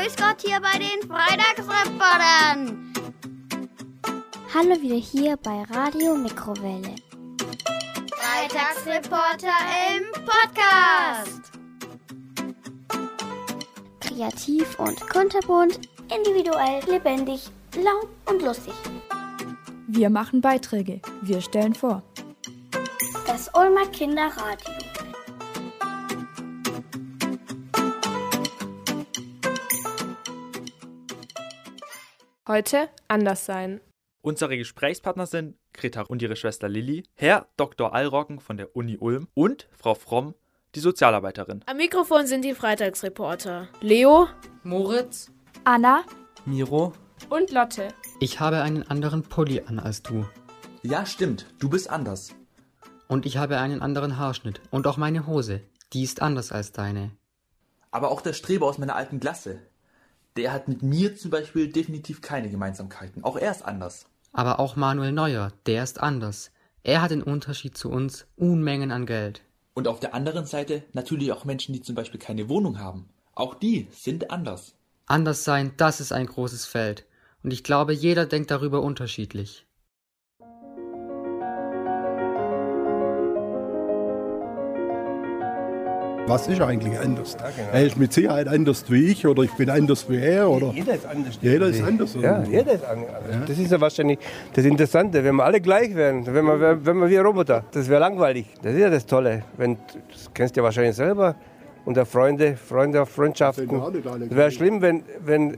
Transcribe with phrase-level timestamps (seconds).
[0.00, 2.90] Grüß Gott hier bei den Freitagsreportern.
[4.54, 6.94] Hallo wieder hier bei Radio Mikrowelle.
[8.16, 9.52] Freitagsreporter
[9.90, 11.52] im Podcast.
[14.00, 18.72] Kreativ und kunterbunt, individuell, lebendig, laut und lustig.
[19.86, 22.02] Wir machen Beiträge, wir stellen vor.
[23.26, 24.89] Das Ulmer Kinderradio.
[32.50, 33.80] Heute anders sein.
[34.22, 37.94] Unsere Gesprächspartner sind Greta und ihre Schwester Lilly, Herr Dr.
[37.94, 40.34] Allrocken von der Uni Ulm und Frau Fromm,
[40.74, 41.62] die Sozialarbeiterin.
[41.66, 43.68] Am Mikrofon sind die Freitagsreporter.
[43.82, 44.26] Leo,
[44.64, 45.30] Moritz,
[45.62, 46.02] Anna
[46.44, 46.92] Miro,
[47.28, 47.86] und Lotte.
[48.18, 50.26] ich habe einen anderen Pulli an als du.
[50.82, 52.34] ja stimmt, du bist anders.
[53.06, 54.60] Und ich habe einen anderen Haarschnitt.
[54.72, 55.60] Und auch meine Hose.
[55.92, 57.12] Die ist anders als deine.
[57.92, 59.69] Aber auch der Streber aus meiner alten Klasse.
[60.40, 63.24] Der hat mit mir zum Beispiel definitiv keine Gemeinsamkeiten.
[63.24, 64.06] Auch er ist anders.
[64.32, 66.50] Aber auch Manuel Neuer, der ist anders.
[66.82, 69.42] Er hat den Unterschied zu uns Unmengen an Geld.
[69.74, 73.10] Und auf der anderen Seite natürlich auch Menschen, die zum Beispiel keine Wohnung haben.
[73.34, 74.74] Auch die sind anders.
[75.04, 77.04] Anders sein, das ist ein großes Feld.
[77.42, 79.66] Und ich glaube, jeder denkt darüber unterschiedlich.
[86.26, 87.36] Was ist eigentlich anders?
[87.72, 90.94] Er ist mit Sicherheit anders wie ich oder ich bin anders wie er oder Jeder
[90.94, 91.38] ist anders.
[91.40, 92.14] jeder ist anders.
[92.20, 93.10] Ja, jeder ist anders.
[93.48, 94.18] Das ist ja wahrscheinlich
[94.52, 97.64] das Interessante, wenn wir alle gleich wären, wenn wir, wenn wir wie Roboter.
[97.72, 98.46] Das wäre langweilig.
[98.62, 99.42] Das ist ja das Tolle.
[99.56, 99.76] Wenn,
[100.12, 101.34] das kennst du ja wahrscheinlich selber.
[101.84, 103.68] Unter Freunde, Freunde, Freundschaften.
[104.30, 105.56] Es wäre schlimm, wenn, wenn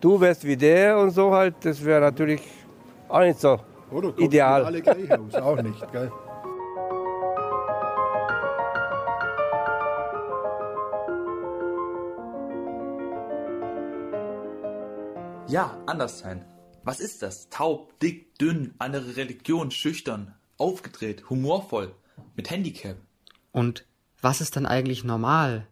[0.00, 1.56] du wärst wie der und so halt.
[1.62, 2.40] Das wäre natürlich
[3.08, 3.58] auch nicht so
[3.90, 4.64] Oder ideal.
[4.64, 5.92] alle gleich aus, auch nicht.
[5.92, 6.10] Gell?
[15.46, 16.44] Ja, anders sein.
[16.84, 17.50] Was ist das?
[17.50, 21.94] Taub, dick, dünn, andere Religion, schüchtern, aufgedreht, humorvoll,
[22.34, 22.96] mit Handicap.
[23.52, 23.84] Und
[24.22, 25.66] was ist dann eigentlich normal?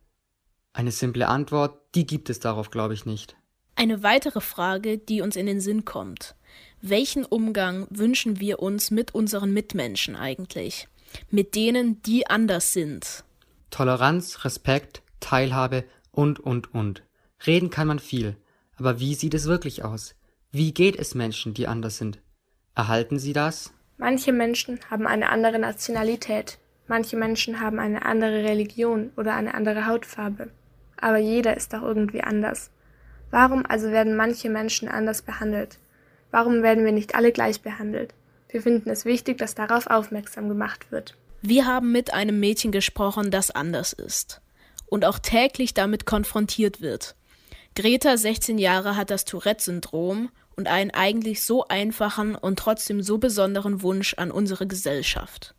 [0.74, 3.34] Eine simple Antwort, die gibt es darauf, glaube ich, nicht.
[3.74, 6.34] Eine weitere Frage, die uns in den Sinn kommt.
[6.82, 10.86] Welchen Umgang wünschen wir uns mit unseren Mitmenschen eigentlich?
[11.30, 13.24] Mit denen, die anders sind.
[13.70, 17.02] Toleranz, Respekt, Teilhabe und, und, und.
[17.46, 18.36] Reden kann man viel.
[18.82, 20.16] Aber wie sieht es wirklich aus?
[20.50, 22.18] Wie geht es Menschen, die anders sind?
[22.74, 23.72] Erhalten sie das?
[23.96, 29.86] Manche Menschen haben eine andere Nationalität, manche Menschen haben eine andere Religion oder eine andere
[29.86, 30.50] Hautfarbe.
[31.00, 32.72] Aber jeder ist doch irgendwie anders.
[33.30, 35.78] Warum also werden manche Menschen anders behandelt?
[36.32, 38.14] Warum werden wir nicht alle gleich behandelt?
[38.48, 41.16] Wir finden es wichtig, dass darauf aufmerksam gemacht wird.
[41.40, 44.40] Wir haben mit einem Mädchen gesprochen, das anders ist
[44.86, 47.14] und auch täglich damit konfrontiert wird.
[47.74, 53.80] Greta, 16 Jahre, hat das Tourette-Syndrom und einen eigentlich so einfachen und trotzdem so besonderen
[53.80, 55.54] Wunsch an unsere Gesellschaft.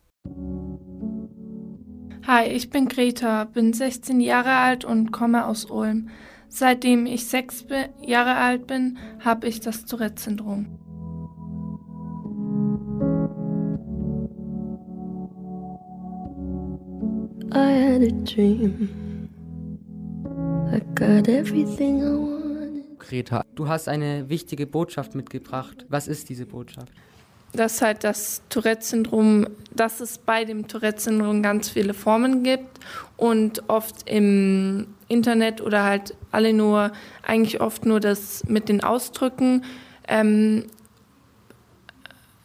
[2.28, 6.10] Hi, ich bin Greta, bin 16 Jahre alt und komme aus Ulm.
[6.50, 7.66] Seitdem ich sechs
[8.06, 10.80] Jahre alt bin, habe ich das Tourette-Syndrom.
[17.52, 19.03] I had a dream.
[21.04, 22.98] I got everything I wanted.
[22.98, 25.86] Greta, du hast eine wichtige Botschaft mitgebracht.
[25.90, 26.94] Was ist diese Botschaft?
[27.52, 32.80] Dass halt das Tourette-Syndrom, dass es bei dem Tourette-Syndrom ganz viele Formen gibt
[33.18, 39.66] und oft im Internet oder halt alle nur, eigentlich oft nur das mit den Ausdrücken
[40.08, 40.68] ähm,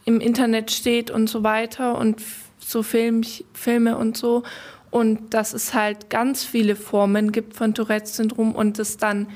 [0.04, 2.20] im Internet steht und so weiter und
[2.58, 4.42] so Film, Filme und so.
[4.90, 9.28] Und dass es halt ganz viele Formen gibt von Tourette-Syndrom und es dann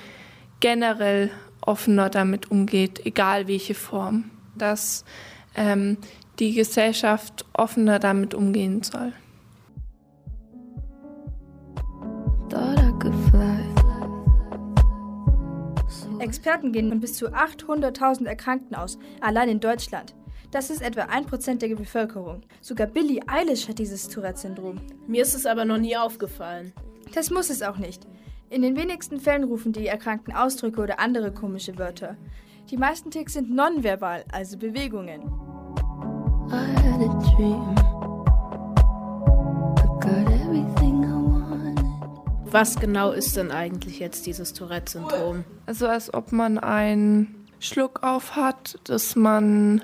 [0.60, 1.30] generell
[1.60, 4.30] offener damit umgeht, egal welche Form.
[4.56, 5.04] Dass
[5.54, 5.98] ähm,
[6.38, 9.12] die Gesellschaft offener damit umgehen soll.
[16.18, 20.14] Experten gehen von bis zu 800.000 Erkrankten aus, allein in Deutschland.
[20.52, 22.42] Das ist etwa 1% der Bevölkerung.
[22.60, 24.82] Sogar Billie Eilish hat dieses Tourette-Syndrom.
[25.06, 26.74] Mir ist es aber noch nie aufgefallen.
[27.14, 28.06] Das muss es auch nicht.
[28.50, 32.18] In den wenigsten Fällen rufen die Erkrankten Ausdrücke oder andere komische Wörter.
[32.70, 35.22] Die meisten Ticks sind nonverbal, also Bewegungen.
[36.50, 37.74] I had a dream.
[39.78, 42.52] I got everything I wanted.
[42.52, 45.44] Was genau ist denn eigentlich jetzt dieses Tourette-Syndrom?
[45.64, 49.82] Also als ob man einen Schluck auf hat, dass man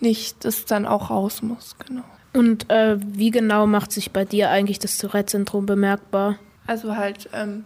[0.00, 2.04] nicht das dann auch raus muss, genau.
[2.32, 6.36] Und äh, wie genau macht sich bei dir eigentlich das Tourette-Syndrom bemerkbar?
[6.66, 7.64] Also halt, ähm,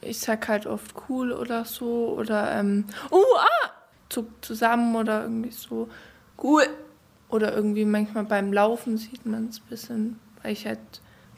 [0.00, 3.70] ich sag halt oft cool oder so oder ähm, oh, ah,
[4.08, 5.88] zuckt zusammen oder irgendwie so
[6.42, 6.64] cool.
[7.28, 10.78] Oder irgendwie manchmal beim Laufen sieht man es ein bisschen, weil ich halt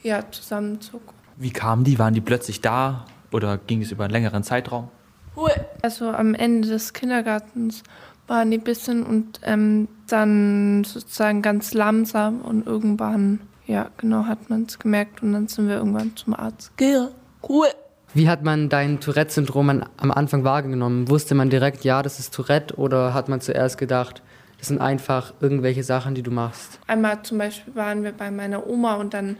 [0.02, 1.14] ja zusammenzucke.
[1.36, 1.98] Wie kamen die?
[1.98, 4.90] Waren die plötzlich da oder ging es über einen längeren Zeitraum?
[5.82, 7.82] Also am Ende des Kindergartens
[8.26, 14.50] waren die ein bisschen und ähm, dann sozusagen ganz langsam und irgendwann, ja genau, hat
[14.50, 16.72] man es gemerkt und dann sind wir irgendwann zum Arzt.
[16.76, 16.96] Geh,
[17.48, 17.66] cool.
[18.14, 21.08] Wie hat man dein Tourette-Syndrom an- am Anfang wahrgenommen?
[21.08, 24.22] Wusste man direkt, ja, das ist Tourette oder hat man zuerst gedacht,
[24.58, 26.78] das sind einfach irgendwelche Sachen, die du machst?
[26.86, 29.36] Einmal zum Beispiel waren wir bei meiner Oma und dann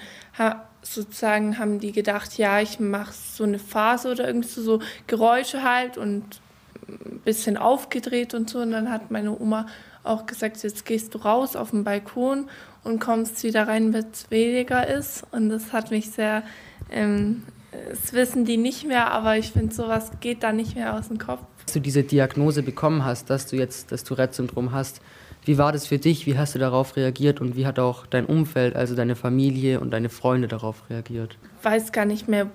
[0.83, 5.63] sozusagen haben die gedacht, ja, ich mache so eine Phase oder irgendwie so, so Geräusche
[5.63, 6.41] halt und
[6.89, 8.61] ein bisschen aufgedreht und so.
[8.61, 9.67] Und dann hat meine Oma
[10.03, 12.49] auch gesagt, jetzt gehst du raus auf den Balkon
[12.83, 15.25] und kommst wieder rein, wenn es weniger ist.
[15.33, 16.43] Und das hat mich sehr,
[16.91, 17.45] ähm,
[17.91, 21.19] das wissen die nicht mehr, aber ich finde, sowas geht da nicht mehr aus dem
[21.19, 21.41] Kopf.
[21.63, 25.01] Als du diese Diagnose bekommen hast, dass du jetzt das Tourette-Syndrom hast,
[25.47, 26.25] wie war das für dich?
[26.27, 29.91] Wie hast du darauf reagiert und wie hat auch dein Umfeld, also deine Familie und
[29.91, 31.37] deine Freunde darauf reagiert?
[31.65, 32.51] weiß gar nicht mehr,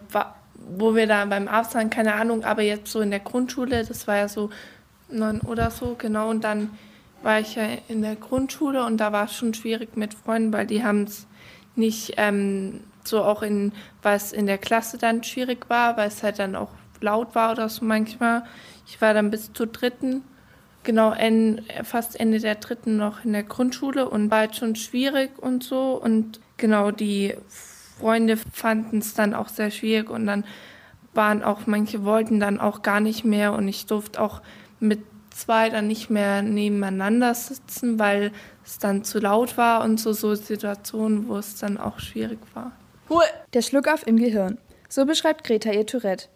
[0.77, 4.07] wo wir da beim Arzt waren, keine Ahnung, aber jetzt so in der Grundschule, das
[4.07, 4.49] war ja so
[5.09, 6.71] neun oder so, genau, und dann
[7.21, 10.67] war ich ja in der Grundschule und da war es schon schwierig mit Freunden, weil
[10.67, 11.27] die haben es
[11.75, 16.39] nicht ähm, so auch in, was in der Klasse dann schwierig war, weil es halt
[16.39, 18.43] dann auch laut war oder so manchmal.
[18.87, 20.23] Ich war dann bis zur dritten,
[20.83, 25.31] genau, en, fast Ende der dritten noch in der Grundschule und war halt schon schwierig
[25.37, 27.35] und so und genau die
[27.99, 30.45] Freunde fanden es dann auch sehr schwierig und dann
[31.13, 34.41] waren auch manche wollten dann auch gar nicht mehr und ich durfte auch
[34.79, 34.99] mit
[35.31, 38.31] zwei dann nicht mehr nebeneinander sitzen, weil
[38.65, 42.71] es dann zu laut war und so, so Situationen, wo es dann auch schwierig war.
[43.53, 44.57] Der Schluckauf im Gehirn.
[44.87, 46.27] So beschreibt Greta ihr Tourette.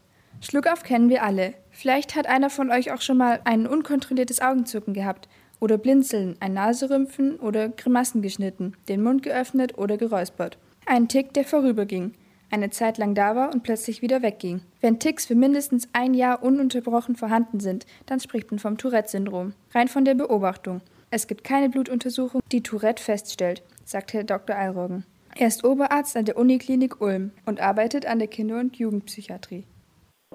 [0.41, 1.53] Schluckauf kennen wir alle.
[1.69, 5.27] Vielleicht hat einer von euch auch schon mal ein unkontrolliertes Augenzucken gehabt
[5.59, 10.57] oder Blinzeln, ein Naserümpfen oder Grimassen geschnitten, den Mund geöffnet oder geräuspert.
[10.85, 12.13] Ein Tick, der vorüberging,
[12.51, 14.61] eine Zeit lang da war und plötzlich wieder wegging.
[14.81, 19.53] Wenn Ticks für mindestens ein Jahr ununterbrochen vorhanden sind, dann spricht man vom Tourette-Syndrom.
[19.73, 20.81] Rein von der Beobachtung.
[21.09, 24.55] Es gibt keine Blutuntersuchung, die Tourette feststellt, sagt Herr Dr.
[24.57, 25.05] Eilroggen.
[25.35, 29.63] Er ist Oberarzt an der Uniklinik Ulm und arbeitet an der Kinder- und Jugendpsychiatrie.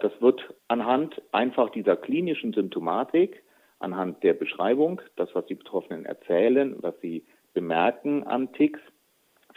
[0.01, 3.43] Das wird anhand einfach dieser klinischen Symptomatik,
[3.81, 7.25] anhand der Beschreibung, das, was die Betroffenen erzählen, was sie
[7.55, 8.81] bemerken an Ticks,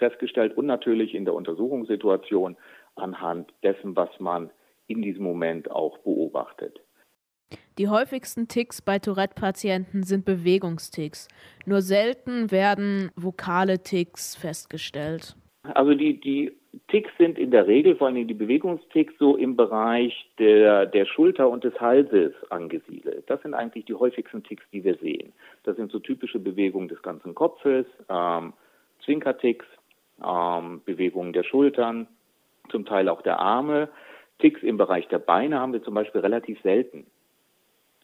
[0.01, 2.57] festgestellt und natürlich in der Untersuchungssituation
[2.95, 4.50] anhand dessen, was man
[4.88, 6.81] in diesem Moment auch beobachtet.
[7.77, 11.27] Die häufigsten Ticks bei Tourette-Patienten sind Bewegungsticks.
[11.65, 15.36] Nur selten werden vokale Ticks festgestellt.
[15.63, 16.51] Also die, die
[16.88, 21.50] Ticks sind in der Regel, vor allem die Bewegungsticks, so im Bereich der, der Schulter
[21.50, 23.30] und des Halses angesiedelt.
[23.30, 25.33] Das sind eigentlich die häufigsten Ticks, die wir sehen.
[25.63, 28.54] Das sind so typische Bewegungen des ganzen Kopfes, ähm,
[29.04, 29.65] Zwinkerticks,
[30.25, 32.07] ähm, Bewegungen der Schultern,
[32.69, 33.89] zum Teil auch der Arme.
[34.39, 37.06] Ticks im Bereich der Beine haben wir zum Beispiel relativ selten.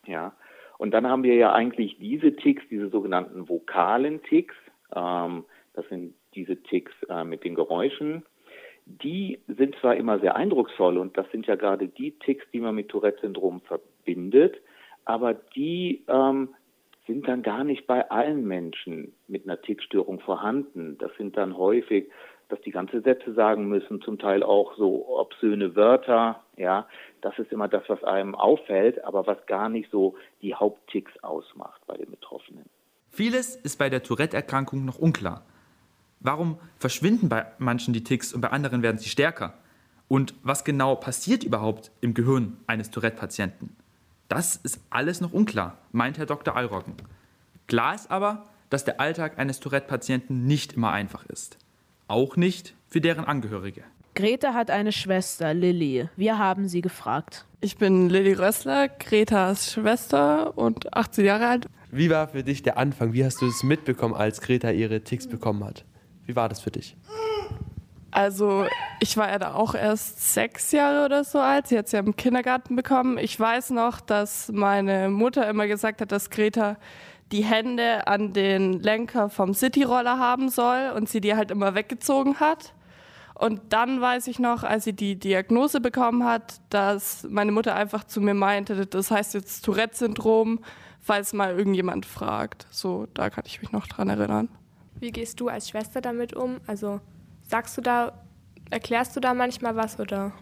[0.06, 0.34] Ja.
[0.78, 4.56] Und dann haben wir ja eigentlich diese Ticks, diese sogenannten vokalen Ticks.
[4.96, 8.24] Ähm, das sind diese Ticks äh, mit den Geräuschen.
[8.86, 12.76] Die sind zwar immer sehr eindrucksvoll und das sind ja gerade die Ticks, die man
[12.76, 14.56] mit Tourette-Syndrom verbindet,
[15.04, 16.50] aber die ähm,
[17.08, 20.98] sind dann gar nicht bei allen Menschen mit einer Tickstörung vorhanden.
[21.00, 22.10] Das sind dann häufig,
[22.50, 26.88] dass die ganze Sätze sagen müssen, zum Teil auch so obszöne Wörter, ja.
[27.22, 31.82] Das ist immer das, was einem auffällt, aber was gar nicht so die Hauptticks ausmacht
[31.88, 32.66] bei den Betroffenen.
[33.10, 35.46] Vieles ist bei der Tourette-Erkrankung noch unklar.
[36.20, 39.54] Warum verschwinden bei manchen die Ticks und bei anderen werden sie stärker?
[40.08, 43.76] Und was genau passiert überhaupt im Gehirn eines Tourette-Patienten?
[44.28, 46.56] Das ist alles noch unklar, meint Herr Dr.
[46.56, 46.96] Allroggen.
[47.68, 51.58] Klar ist aber, dass der Alltag eines Tourette-Patienten nicht immer einfach ist.
[52.08, 53.84] Auch nicht für deren Angehörige.
[54.16, 56.10] Greta hat eine Schwester, Lilly.
[56.16, 57.46] Wir haben sie gefragt.
[57.62, 61.68] Ich bin Lilly Rössler, Gretas Schwester und 18 Jahre alt.
[61.92, 63.14] Wie war für dich der Anfang?
[63.14, 65.86] Wie hast du es mitbekommen, als Greta ihre Ticks bekommen hat?
[66.26, 66.98] Wie war das für dich?
[68.18, 68.66] Also
[69.00, 71.68] ich war ja da auch erst sechs Jahre oder so alt.
[71.68, 73.20] Sie hat sie ja im Kindergarten bekommen.
[73.20, 76.78] Ich weiß noch, dass meine Mutter immer gesagt hat, dass Greta
[77.32, 82.40] die Hände an den Lenker vom Cityroller haben soll und sie die halt immer weggezogen
[82.40, 82.74] hat.
[83.36, 88.04] Und dann weiß ich noch, als sie die Diagnose bekommen hat, dass meine Mutter einfach
[88.04, 90.62] zu mir meinte, das heißt jetzt Tourette-Syndrom,
[91.02, 92.66] falls mal irgendjemand fragt.
[92.72, 94.50] So, da kann ich mich noch dran erinnern.
[95.00, 96.56] Wie gehst du als Schwester damit um?
[96.66, 97.00] Also
[97.48, 98.14] sagst du da,
[98.70, 100.34] erklärst du da manchmal was oder?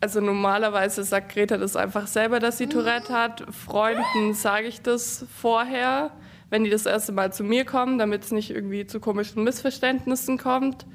[0.00, 3.44] Also normalerweise sagt Greta das einfach selber, dass sie Tourette hat.
[3.50, 6.12] Freunden sage ich das vorher,
[6.48, 10.38] wenn die das erste Mal zu mir kommen, damit es nicht irgendwie zu komischen Missverständnissen
[10.38, 10.86] kommt.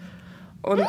[0.64, 0.84] Und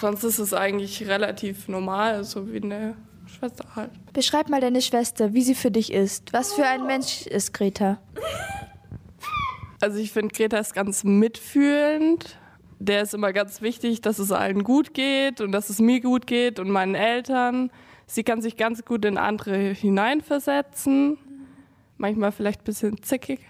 [0.00, 2.94] sonst ist es eigentlich relativ normal, so wie eine
[3.26, 3.90] Schwester halt.
[4.12, 6.34] Beschreib mal deine Schwester, wie sie für dich ist.
[6.34, 7.98] Was für ein Mensch ist Greta?
[9.80, 12.36] Also ich finde, Greta ist ganz mitfühlend.
[12.78, 16.26] Der ist immer ganz wichtig, dass es allen gut geht und dass es mir gut
[16.26, 17.70] geht und meinen Eltern.
[18.06, 21.18] Sie kann sich ganz gut in andere hineinversetzen.
[21.96, 23.40] Manchmal vielleicht ein bisschen zickig,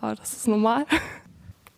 [0.00, 0.84] aber das ist normal.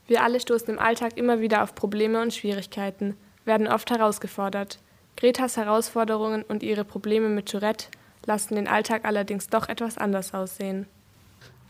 [0.08, 4.78] Wir alle stoßen im Alltag immer wieder auf Probleme und Schwierigkeiten, werden oft herausgefordert.
[5.16, 7.86] Gretas Herausforderungen und ihre Probleme mit Tourette
[8.26, 10.86] lassen den Alltag allerdings doch etwas anders aussehen.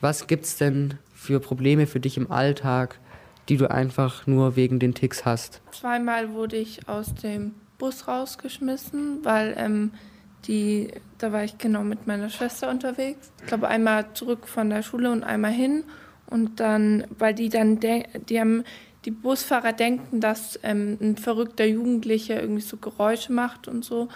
[0.01, 2.99] Was gibt's denn für Probleme für dich im Alltag,
[3.49, 5.61] die du einfach nur wegen den Ticks hast?
[5.73, 9.93] Zweimal wurde ich aus dem Bus rausgeschmissen, weil ähm,
[10.47, 10.89] die,
[11.19, 13.33] da war ich genau mit meiner Schwester unterwegs.
[13.41, 15.85] Ich glaube einmal zurück von der Schule und einmal hin.
[16.29, 18.65] Und dann, weil die dann, die haben,
[19.05, 24.09] die Busfahrer denken, dass ähm, ein verrückter Jugendlicher irgendwie so Geräusche macht und so.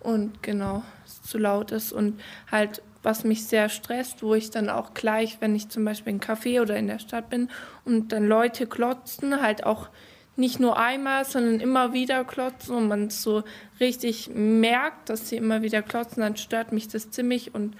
[0.00, 4.68] Und genau, es zu laut ist und halt was mich sehr stresst, wo ich dann
[4.68, 7.48] auch gleich, wenn ich zum Beispiel im Café oder in der Stadt bin
[7.84, 9.88] und dann Leute klotzen, halt auch
[10.36, 13.42] nicht nur einmal, sondern immer wieder klotzen und man so
[13.80, 17.76] richtig merkt, dass sie immer wieder klotzen, dann stört mich das ziemlich und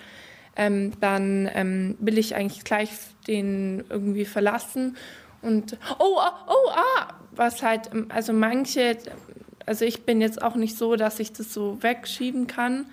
[0.56, 2.90] ähm, dann ähm, will ich eigentlich gleich
[3.28, 4.96] den irgendwie verlassen
[5.40, 8.98] und oh, ah, oh, ah, was halt, also manche,
[9.66, 12.86] also ich bin jetzt auch nicht so, dass ich das so wegschieben kann,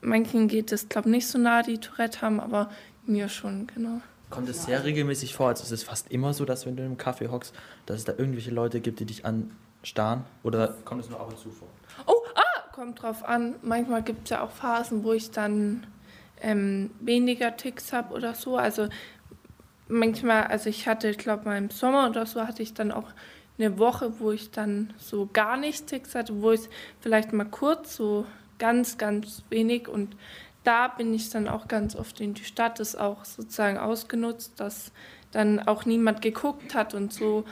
[0.00, 2.70] manchen geht es, glaube ich, nicht so nah, die Tourette haben, aber
[3.06, 4.00] mir schon, genau.
[4.30, 6.98] Kommt es sehr regelmäßig vor, also ist es fast immer so, dass wenn du im
[6.98, 7.54] Kaffee hockst,
[7.86, 10.24] dass es da irgendwelche Leute gibt, die dich anstarren?
[10.42, 11.68] Oder kommt es nur ab und zu vor?
[12.06, 13.54] Oh, ah, kommt drauf an.
[13.62, 15.86] Manchmal gibt es ja auch Phasen, wo ich dann
[16.42, 18.58] ähm, weniger Ticks habe oder so.
[18.58, 18.88] Also
[19.88, 23.08] manchmal, also ich hatte, ich glaube mal im Sommer oder so, hatte ich dann auch
[23.58, 26.68] eine Woche, wo ich dann so gar nicht Ticks hatte, wo ich
[27.00, 28.26] vielleicht mal kurz so
[28.58, 29.88] ganz, ganz wenig.
[29.88, 30.16] Und
[30.64, 34.92] da bin ich dann auch ganz oft in die Stadt, ist auch sozusagen ausgenutzt, dass
[35.30, 37.44] dann auch niemand geguckt hat und so.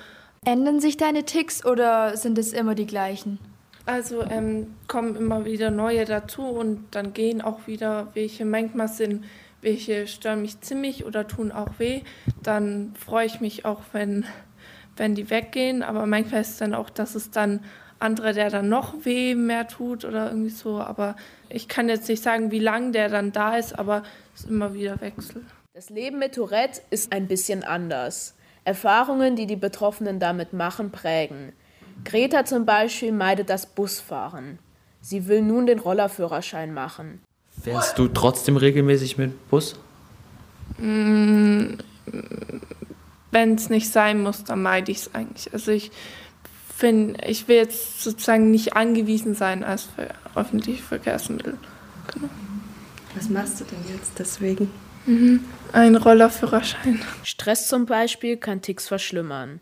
[0.44, 3.38] Ändern sich deine Ticks oder sind es immer die gleichen?
[3.84, 8.44] Also ähm, kommen immer wieder neue dazu und dann gehen auch wieder welche.
[8.44, 9.24] Manchmal sind
[9.62, 12.02] welche stören mich ziemlich oder tun auch weh.
[12.42, 14.24] Dann freue ich mich auch, wenn,
[14.96, 15.82] wenn die weggehen.
[15.82, 17.60] Aber manchmal ist es dann auch, dass es dann
[17.98, 20.80] andere, der dann noch weh mehr tut oder irgendwie so.
[20.80, 21.16] Aber
[21.48, 24.02] ich kann jetzt nicht sagen, wie lange der dann da ist, aber
[24.34, 25.44] es ist immer wieder Wechsel.
[25.74, 28.34] Das Leben mit Tourette ist ein bisschen anders.
[28.64, 31.52] Erfahrungen, die die Betroffenen damit machen, prägen.
[32.04, 34.58] Greta zum Beispiel meidet das Busfahren.
[35.00, 37.22] Sie will nun den Rollerführerschein machen.
[37.62, 39.76] Fährst du trotzdem regelmäßig mit Bus?
[40.78, 41.74] Mm,
[43.30, 45.52] Wenn es nicht sein muss, dann meide ich es eigentlich.
[45.52, 45.90] Also ich
[46.76, 51.56] finde, ich will jetzt sozusagen nicht angewiesen sein als für öffentliche Verkehrsmittel.
[52.12, 52.28] Genau.
[53.14, 54.70] Was machst du denn jetzt deswegen?
[55.06, 55.44] Mhm.
[55.72, 57.00] Ein Rollerführerschein.
[57.22, 59.60] Stress zum Beispiel kann Ticks verschlimmern.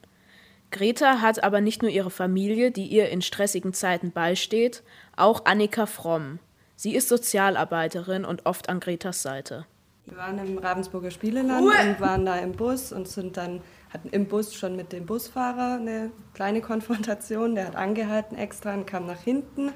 [0.73, 4.83] Greta hat aber nicht nur ihre Familie, die ihr in stressigen Zeiten beisteht,
[5.17, 6.41] auch Annika Fromm.
[6.75, 9.67] Sie ist Sozialarbeiterin und oft an Gretas Seite.
[10.07, 13.63] Wir waren im Ravensburger Spieleland und waren da im Bus und sind dann
[13.95, 17.55] hatten im Bus schon mit dem Busfahrer eine kleine Konfrontation.
[17.55, 19.71] Der hat angehalten extra und kam nach hinten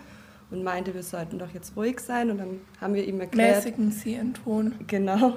[0.50, 2.30] und meinte, wir sollten doch jetzt ruhig sein.
[2.30, 3.56] Und dann haben wir ihm erklärt.
[3.56, 4.74] Mäßigen Sie Ihren Ton.
[4.88, 5.36] Genau.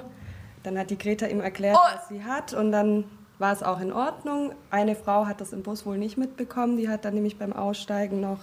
[0.64, 1.94] Dann hat die Greta ihm erklärt, Oh.
[1.96, 3.04] was sie hat und dann
[3.38, 4.52] war es auch in Ordnung.
[4.70, 6.76] Eine Frau hat das im Bus wohl nicht mitbekommen.
[6.76, 8.38] Die hat dann nämlich beim Aussteigen noch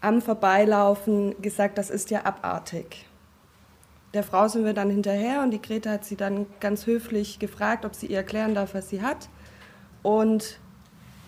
[0.00, 3.06] am Vorbeilaufen gesagt, das ist ja abartig.
[4.14, 7.84] Der Frau sind wir dann hinterher und die Greta hat sie dann ganz höflich gefragt,
[7.84, 9.28] ob sie ihr erklären darf, was sie hat.
[10.02, 10.58] Und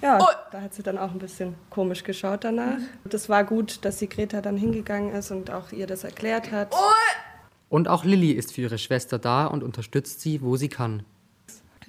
[0.00, 0.18] ja,
[0.52, 2.78] da hat sie dann auch ein bisschen komisch geschaut danach.
[3.04, 6.72] Das war gut, dass die Greta dann hingegangen ist und auch ihr das erklärt hat.
[7.68, 11.04] Und auch Lilly ist für ihre Schwester da und unterstützt sie, wo sie kann.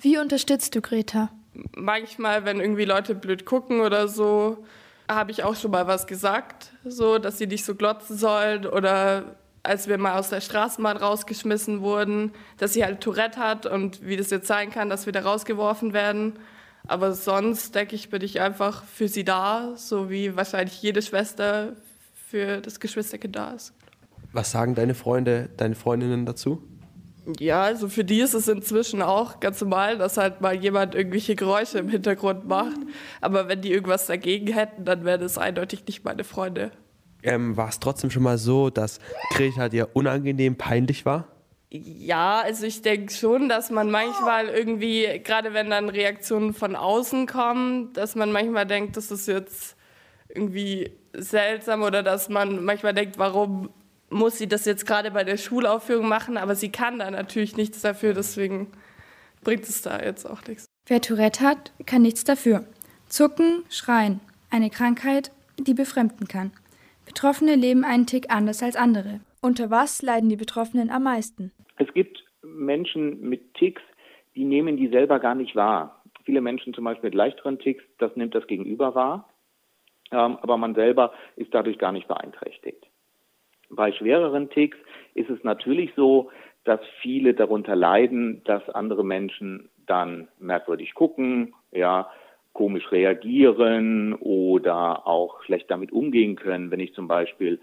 [0.02, 1.30] Wie unterstützt du Greta?
[1.76, 4.66] Manchmal, wenn irgendwie Leute blöd gucken oder so,
[5.10, 9.36] habe ich auch schon mal was gesagt, so, dass sie nicht so glotzen sollen oder
[9.64, 14.16] als wir mal aus der Straßenbahn rausgeschmissen wurden, dass sie halt Tourette hat und wie
[14.16, 16.40] das jetzt sein kann, dass wir da rausgeworfen werden.
[16.90, 21.74] Aber sonst, denke ich, bin ich einfach für sie da, so wie wahrscheinlich jede Schwester
[22.28, 23.74] für das Geschwisterkind da ist.
[24.32, 26.64] Was sagen deine Freunde, deine Freundinnen dazu?
[27.40, 31.36] Ja, also für die ist es inzwischen auch ganz normal, dass halt mal jemand irgendwelche
[31.36, 32.78] Geräusche im Hintergrund macht.
[33.22, 36.72] Aber wenn die irgendwas dagegen hätten, dann wären es eindeutig nicht meine Freunde.
[37.22, 38.98] Ähm, war es trotzdem schon mal so, dass
[39.36, 41.28] Greta dir unangenehm peinlich war?
[41.72, 47.28] Ja, also ich denke schon, dass man manchmal irgendwie, gerade wenn dann Reaktionen von außen
[47.28, 49.76] kommen, dass man manchmal denkt, das ist jetzt
[50.30, 53.70] irgendwie seltsam oder dass man manchmal denkt, warum
[54.10, 57.82] muss sie das jetzt gerade bei der Schulaufführung machen, aber sie kann da natürlich nichts
[57.82, 58.72] dafür, deswegen
[59.44, 60.66] bringt es da jetzt auch nichts.
[60.88, 62.66] Wer Tourette hat, kann nichts dafür.
[63.08, 64.20] Zucken, schreien.
[64.50, 66.52] Eine Krankheit, die befremden kann.
[67.06, 69.20] Betroffene leben einen Tick anders als andere.
[69.42, 71.54] Unter was leiden die Betroffenen am meisten?
[71.78, 73.82] Es gibt Menschen mit Ticks,
[74.36, 76.04] die nehmen die selber gar nicht wahr.
[76.26, 79.30] Viele Menschen zum Beispiel mit leichteren Ticks, das nimmt das Gegenüber wahr,
[80.12, 82.86] ähm, aber man selber ist dadurch gar nicht beeinträchtigt.
[83.70, 84.78] Bei schwereren Ticks
[85.14, 86.32] ist es natürlich so,
[86.66, 92.10] dass viele darunter leiden, dass andere Menschen dann merkwürdig gucken, ja,
[92.52, 97.60] komisch reagieren oder auch schlecht damit umgehen können, wenn ich zum Beispiel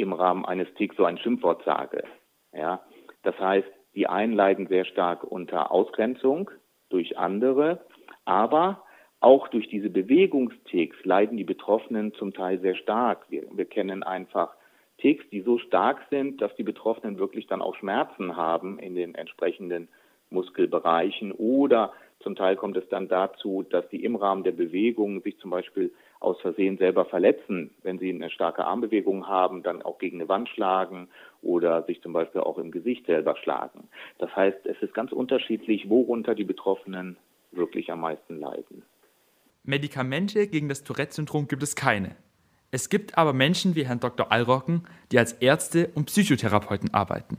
[0.00, 2.04] im Rahmen eines Ticks so ein Schimpfwort sage.
[2.52, 2.80] Ja,
[3.22, 6.50] das heißt, die einen leiden sehr stark unter Ausgrenzung
[6.88, 7.84] durch andere,
[8.24, 8.82] aber
[9.20, 13.26] auch durch diese Bewegungsticks leiden die Betroffenen zum Teil sehr stark.
[13.28, 14.54] Wir, wir kennen einfach
[14.98, 19.14] Ticks, die so stark sind, dass die Betroffenen wirklich dann auch Schmerzen haben in den
[19.14, 19.88] entsprechenden
[20.30, 25.38] Muskelbereichen oder zum Teil kommt es dann dazu, dass sie im Rahmen der Bewegung sich
[25.38, 30.20] zum Beispiel aus Versehen selber verletzen, wenn sie eine starke Armbewegung haben, dann auch gegen
[30.20, 31.08] eine Wand schlagen
[31.42, 33.88] oder sich zum Beispiel auch im Gesicht selber schlagen.
[34.18, 37.16] Das heißt, es ist ganz unterschiedlich, worunter die Betroffenen
[37.52, 38.82] wirklich am meisten leiden.
[39.64, 42.16] Medikamente gegen das Tourette-Syndrom gibt es keine.
[42.70, 44.30] Es gibt aber Menschen wie Herrn Dr.
[44.30, 47.38] Allrocken, die als Ärzte und Psychotherapeuten arbeiten.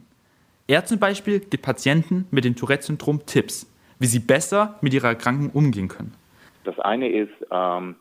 [0.68, 5.52] Er zum Beispiel gibt Patienten mit dem Tourette-Syndrom Tipps, wie sie besser mit ihrer Erkrankung
[5.52, 6.14] umgehen können.
[6.64, 7.96] Das eine ist ähm,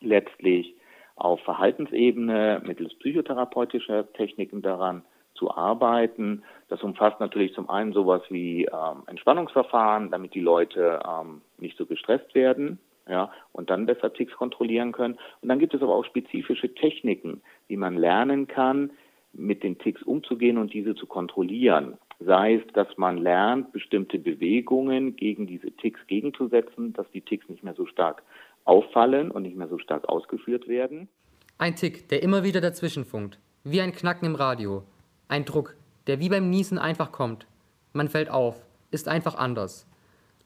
[0.00, 0.74] letztlich
[1.16, 5.02] auf Verhaltensebene mittels psychotherapeutischer Techniken daran
[5.34, 6.42] zu arbeiten.
[6.68, 11.86] Das umfasst natürlich zum einen sowas wie ähm, Entspannungsverfahren, damit die Leute ähm, nicht so
[11.86, 15.18] gestresst werden ja, und dann besser Ticks kontrollieren können.
[15.40, 18.90] Und dann gibt es aber auch spezifische Techniken, wie man lernen kann,
[19.32, 21.98] mit den Ticks umzugehen und diese zu kontrollieren.
[22.18, 27.62] Sei es, dass man lernt, bestimmte Bewegungen gegen diese Ticks gegenzusetzen, dass die Ticks nicht
[27.62, 28.22] mehr so stark
[28.68, 31.08] auffallen und nicht mehr so stark ausgeführt werden.
[31.56, 34.84] Ein Tick, der immer wieder dazwischenfunkt, wie ein Knacken im Radio.
[35.28, 35.76] Ein Druck,
[36.06, 37.46] der wie beim Niesen einfach kommt.
[37.92, 39.86] Man fällt auf, ist einfach anders.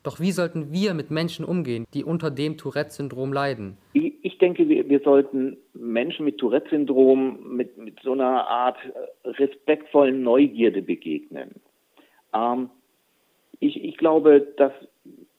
[0.02, 3.76] Doch wie sollten wir mit Menschen umgehen, die unter dem Tourette-Syndrom leiden?
[3.92, 10.22] Ich denke, wir, wir sollten Menschen mit Tourette-Syndrom mit, mit so einer Art äh, respektvollen
[10.22, 11.60] Neugierde begegnen.
[12.34, 12.70] Ähm,
[13.60, 14.72] ich, ich glaube, das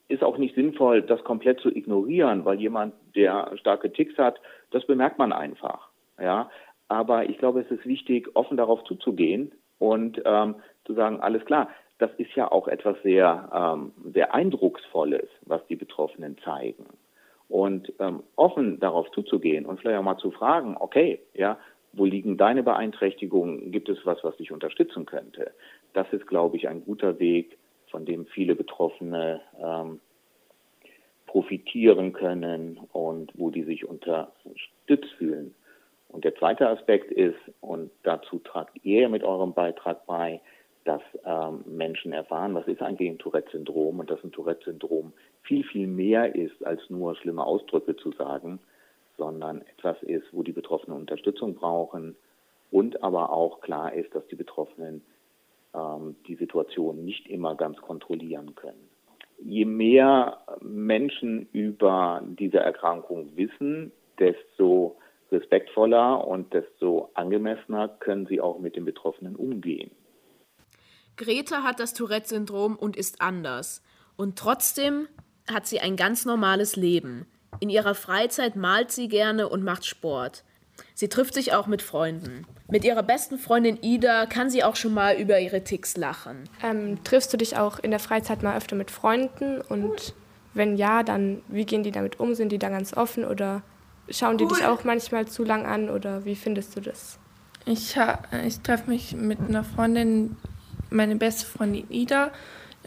[0.08, 4.40] ist auch nicht sinnvoll, das komplett zu ignorieren, weil jemand, der starke Ticks hat,
[4.70, 5.88] das bemerkt man einfach.
[6.20, 6.50] Ja,
[6.88, 11.68] aber ich glaube, es ist wichtig, offen darauf zuzugehen und ähm, zu sagen, alles klar,
[11.98, 16.86] das ist ja auch etwas sehr, ähm, sehr Eindrucksvolles, was die Betroffenen zeigen.
[17.48, 21.58] Und ähm, offen darauf zuzugehen und vielleicht auch mal zu fragen, okay, ja,
[21.92, 23.70] wo liegen deine Beeinträchtigungen?
[23.70, 25.52] Gibt es was, was dich unterstützen könnte?
[25.92, 27.56] Das ist, glaube ich, ein guter Weg,
[27.94, 30.00] von dem viele Betroffene ähm,
[31.26, 35.54] profitieren können und wo die sich unterstützt fühlen.
[36.08, 40.40] Und der zweite Aspekt ist, und dazu tragt ihr mit eurem Beitrag bei,
[40.82, 45.12] dass ähm, Menschen erfahren, was ist eigentlich ein Tourette-Syndrom und dass ein Tourette-Syndrom
[45.44, 48.58] viel, viel mehr ist, als nur schlimme Ausdrücke zu sagen,
[49.18, 52.16] sondern etwas ist, wo die Betroffenen Unterstützung brauchen
[52.72, 55.02] und aber auch klar ist, dass die Betroffenen
[56.28, 58.88] die Situation nicht immer ganz kontrollieren können.
[59.42, 64.96] Je mehr Menschen über diese Erkrankung wissen, desto
[65.32, 69.90] respektvoller und desto angemessener können sie auch mit den Betroffenen umgehen.
[71.16, 73.82] Greta hat das Tourette-Syndrom und ist anders.
[74.16, 75.08] Und trotzdem
[75.52, 77.26] hat sie ein ganz normales Leben.
[77.60, 80.44] In ihrer Freizeit malt sie gerne und macht Sport.
[80.94, 82.46] Sie trifft sich auch mit Freunden.
[82.68, 86.48] Mit ihrer besten Freundin Ida kann sie auch schon mal über ihre Ticks lachen.
[86.62, 89.60] Ähm, triffst du dich auch in der Freizeit mal öfter mit Freunden?
[89.60, 90.14] Und
[90.54, 92.34] wenn ja, dann wie gehen die damit um?
[92.34, 93.62] Sind die da ganz offen oder
[94.08, 95.90] schauen die dich auch manchmal zu lang an?
[95.90, 97.18] Oder wie findest du das?
[97.66, 97.96] Ich,
[98.46, 100.36] ich treffe mich mit einer Freundin
[100.90, 102.30] meine beste Freundin Ida.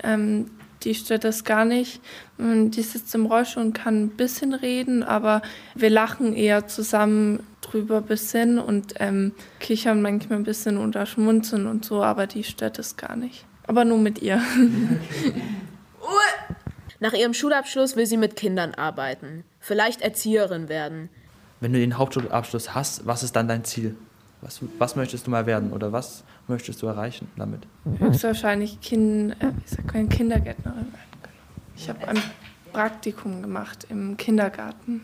[0.02, 0.52] Ähm,
[0.84, 2.02] die stört das gar nicht.
[2.38, 5.41] Die sitzt im Rollstuhl und kann ein bisschen reden, aber
[5.76, 11.68] wir lachen eher zusammen drüber ein bisschen und ähm, kichern manchmal ein bisschen oder schmunzeln
[11.68, 13.46] und so, aber die stört das gar nicht.
[13.68, 14.42] Aber nur mit ihr.
[17.00, 21.10] Nach ihrem Schulabschluss will sie mit Kindern arbeiten, vielleicht Erzieherin werden.
[21.60, 23.96] Wenn du den Hauptschulabschluss hast, was ist dann dein Ziel?
[24.42, 27.62] Was, was möchtest du mal werden oder was möchtest du erreichen damit?
[28.00, 31.36] Höchstwahrscheinlich kind, äh, wie sagt man, Kindergärtnerin werden können.
[31.76, 32.22] Ich habe ein
[32.72, 35.04] Praktikum gemacht im Kindergarten.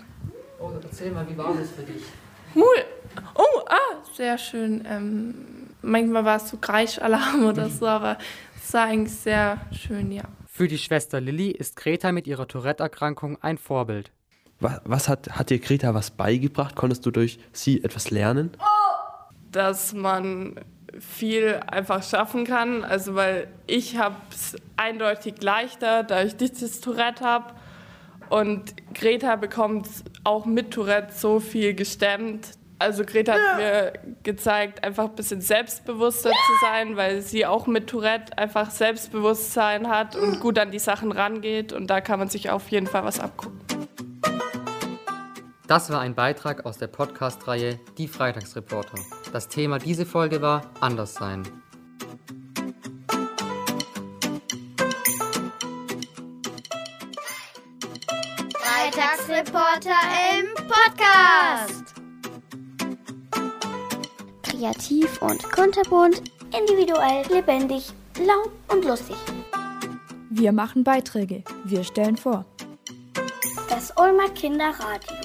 [0.59, 2.03] Oh, erzähl mal, wie war das für dich?
[2.55, 2.85] Cool.
[3.35, 4.83] Oh, ah, sehr schön.
[4.87, 5.35] Ähm,
[5.81, 8.17] manchmal war es so Kreischalarm oder so, aber
[8.55, 10.23] es war eigentlich sehr schön, ja.
[10.47, 14.11] Für die Schwester Lilly ist Greta mit ihrer Tourette-Erkrankung ein Vorbild.
[14.59, 16.75] Was, was hat, hat dir Greta was beigebracht?
[16.75, 18.55] Konntest du durch sie etwas lernen?
[19.53, 20.55] dass man
[20.99, 22.83] viel einfach schaffen kann.
[22.83, 27.53] Also weil ich habe es eindeutig leichter, da ich dieses Tourette habe.
[28.29, 29.87] Und Greta bekommt
[30.23, 32.47] auch mit Tourette so viel gestemmt.
[32.79, 37.87] Also Greta hat mir gezeigt, einfach ein bisschen selbstbewusster zu sein, weil sie auch mit
[37.87, 41.71] Tourette einfach Selbstbewusstsein hat und gut an die Sachen rangeht.
[41.71, 43.59] Und da kann man sich auf jeden Fall was abgucken.
[45.65, 48.99] Das war ein Beitrag aus der Podcast-Reihe Die Freitagsreporter.
[49.31, 51.43] Das Thema dieser Folge war Anderssein.
[59.43, 59.95] Freitagsreporter
[60.39, 61.93] im Podcast.
[64.43, 66.21] Kreativ und kunterbunt,
[66.57, 69.15] individuell, lebendig, laut und lustig.
[70.29, 71.43] Wir machen Beiträge.
[71.65, 72.45] Wir stellen vor.
[73.69, 75.15] Das Ulmer Kinderradio.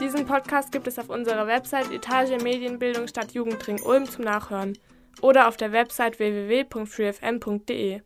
[0.00, 4.78] Diesen Podcast gibt es auf unserer Website Etage Medienbildung Stadt Jugendring Ulm zum Nachhören
[5.20, 8.02] oder auf der Website www.freefm.de.